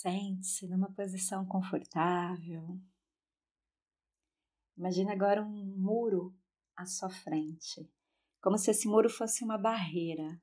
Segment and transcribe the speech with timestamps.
[0.00, 2.80] Sente-se numa posição confortável.
[4.76, 6.32] Imagina agora um muro
[6.76, 7.90] à sua frente,
[8.40, 10.40] como se esse muro fosse uma barreira,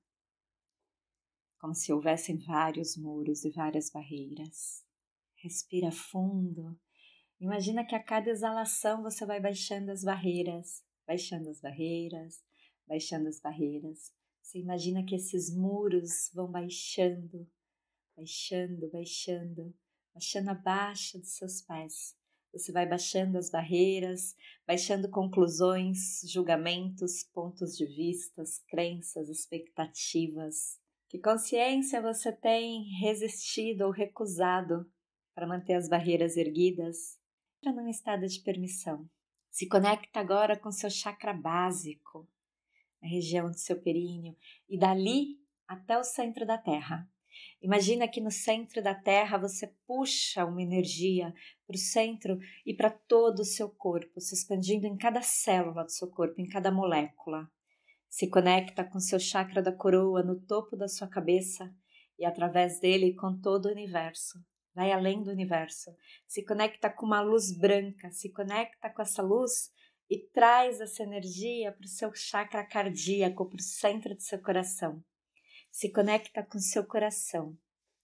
[1.57, 4.85] como se houvessem vários muros e várias barreiras.
[5.37, 6.77] Respira fundo.
[7.39, 12.43] Imagina que a cada exalação você vai baixando as barreiras, baixando as barreiras,
[12.85, 14.13] baixando as barreiras.
[14.41, 17.49] Você imagina que esses muros vão baixando,
[18.15, 19.75] baixando, baixando,
[20.13, 22.15] baixando abaixo dos seus pés.
[22.53, 24.33] Você vai baixando as barreiras,
[24.65, 30.79] baixando conclusões, julgamentos, pontos de vistas, crenças, expectativas.
[31.09, 34.89] Que consciência você tem resistido ou recusado
[35.33, 37.19] para manter as barreiras erguidas?
[37.61, 39.09] Entra num estado de permissão.
[39.51, 42.25] Se conecta agora com seu chakra básico,
[43.03, 44.35] a região do seu períneo,
[44.69, 47.09] e dali até o centro da Terra.
[47.61, 51.33] Imagina que no centro da Terra você puxa uma energia
[51.65, 55.91] para o centro e para todo o seu corpo, se expandindo em cada célula do
[55.91, 57.49] seu corpo, em cada molécula.
[58.07, 61.73] Se conecta com seu chakra da coroa no topo da sua cabeça
[62.19, 64.39] e através dele com todo o universo.
[64.73, 65.89] Vai além do universo.
[66.27, 69.71] Se conecta com uma luz branca, se conecta com essa luz
[70.09, 75.03] e traz essa energia para o seu chakra cardíaco, para o centro do seu coração
[75.75, 77.53] se conecta com seu coração,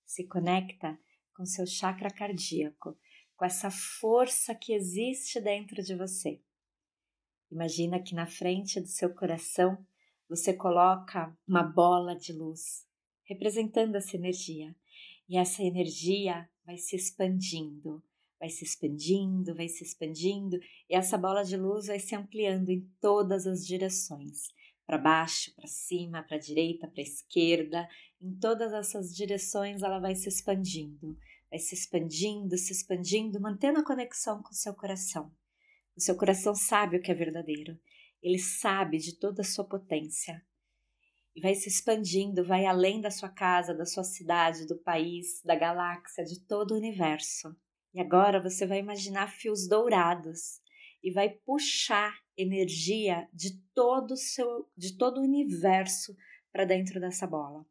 [0.05, 0.99] se conecta
[1.33, 2.99] com seu chakra cardíaco,
[3.33, 6.41] com essa força que existe dentro de você.
[7.49, 9.77] Imagina que na frente do seu coração
[10.27, 12.85] você coloca uma bola de luz,
[13.23, 14.75] representando essa energia,
[15.29, 18.03] e essa energia vai se expandindo,
[18.37, 22.81] vai se expandindo, vai se expandindo, e essa bola de luz vai se ampliando em
[22.99, 24.49] todas as direções
[24.85, 27.87] para baixo, para cima, para direita, para esquerda,
[28.21, 31.17] em todas essas direções ela vai se expandindo,
[31.49, 35.31] vai se expandindo, se expandindo, mantendo a conexão com o seu coração.
[35.95, 37.79] O seu coração sabe o que é verdadeiro,
[38.21, 40.43] ele sabe de toda a sua potência.
[41.35, 45.55] E vai se expandindo, vai além da sua casa, da sua cidade, do país, da
[45.55, 47.55] galáxia, de todo o universo.
[47.93, 50.61] E agora você vai imaginar fios dourados
[51.03, 56.15] e vai puxar energia de todo o seu, de todo o universo
[56.51, 57.65] para dentro dessa bola.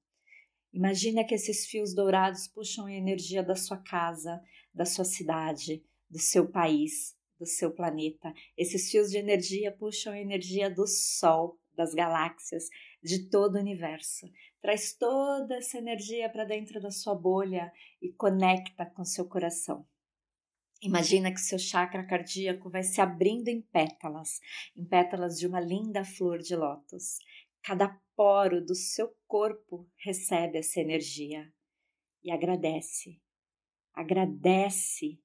[0.73, 4.41] Imagina que esses fios dourados puxam a energia da sua casa,
[4.73, 8.33] da sua cidade, do seu país, do seu planeta.
[8.57, 12.69] Esses fios de energia puxam a energia do Sol, das galáxias,
[13.03, 14.31] de todo o universo.
[14.61, 19.87] Traz toda essa energia para dentro da sua bolha e conecta com seu coração.
[20.83, 24.41] Imagina que seu chakra cardíaco vai se abrindo em pétalas,
[24.75, 27.19] em pétalas de uma linda flor de lótus.
[27.63, 31.53] Cada poro do seu corpo recebe essa energia
[32.25, 33.21] e agradece.
[33.93, 35.21] Agradece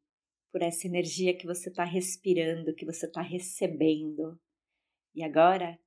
[0.51, 4.37] por essa energia que você está respirando, que você está recebendo.
[5.13, 5.79] E agora,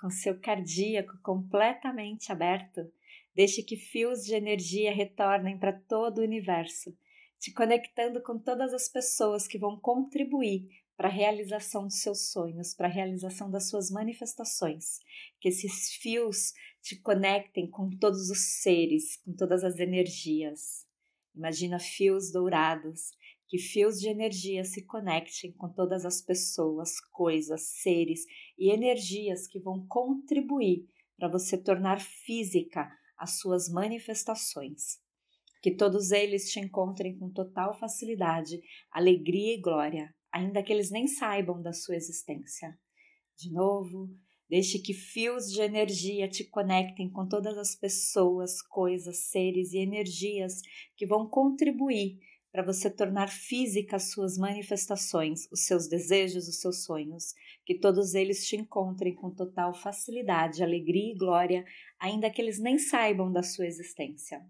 [0.00, 2.92] com seu cardíaco completamente aberto,
[3.34, 6.96] deixe que fios de energia retornem para todo o universo
[7.38, 12.74] te conectando com todas as pessoas que vão contribuir para a realização dos seus sonhos,
[12.74, 14.98] para a realização das suas manifestações.
[15.40, 16.52] Que esses fios
[16.82, 20.86] te conectem com todos os seres, com todas as energias.
[21.34, 23.10] Imagina fios dourados,
[23.46, 28.24] que fios de energia se conectem com todas as pessoas, coisas, seres
[28.58, 34.98] e energias que vão contribuir para você tornar física as suas manifestações
[35.66, 41.08] que todos eles te encontrem com total facilidade, alegria e glória, ainda que eles nem
[41.08, 42.72] saibam da sua existência.
[43.36, 44.08] De novo,
[44.48, 50.60] deixe que fios de energia te conectem com todas as pessoas, coisas, seres e energias
[50.96, 52.16] que vão contribuir
[52.52, 57.34] para você tornar física as suas manifestações, os seus desejos, os seus sonhos,
[57.64, 61.64] que todos eles te encontrem com total facilidade, alegria e glória,
[61.98, 64.40] ainda que eles nem saibam da sua existência.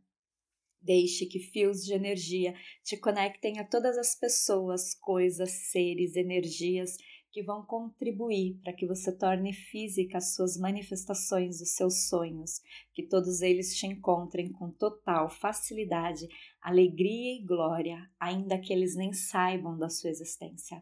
[0.86, 2.54] Deixe que fios de energia
[2.84, 6.96] te conectem a todas as pessoas, coisas, seres, energias
[7.32, 12.62] que vão contribuir para que você torne física as suas manifestações dos seus sonhos,
[12.94, 16.28] que todos eles te encontrem com total facilidade,
[16.62, 20.80] alegria e glória, ainda que eles nem saibam da sua existência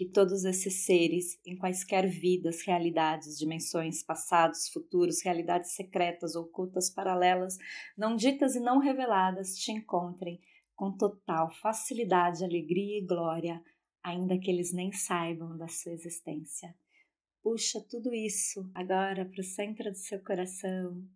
[0.00, 7.58] que todos esses seres, em quaisquer vidas, realidades, dimensões, passados, futuros, realidades secretas, ocultas, paralelas,
[7.98, 10.40] não ditas e não reveladas, te encontrem
[10.74, 13.62] com total facilidade, alegria e glória,
[14.02, 16.74] ainda que eles nem saibam da sua existência.
[17.42, 21.06] Puxa tudo isso agora para o centro do seu coração.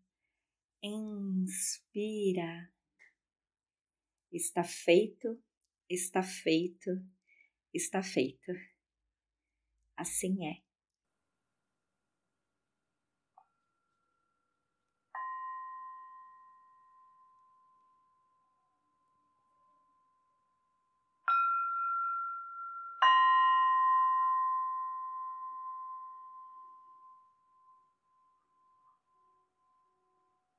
[0.83, 2.71] Inspira
[4.31, 5.43] Está feito,
[5.89, 6.91] está feito,
[7.73, 8.74] está feito
[10.05, 10.55] assim é.